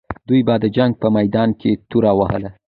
[0.27, 2.49] دوی به د جنګ په میدان کې توره وهله.